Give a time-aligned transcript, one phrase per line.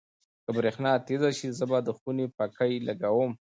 [0.43, 3.31] که برېښنا تېزه شي، زه به د خونې پکۍ لګوم.